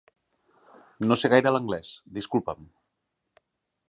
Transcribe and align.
No 1.11 1.17
sé 1.23 1.29
gaire 1.33 1.53
l'anglés, 1.55 1.91
disculpa'm. 2.17 2.65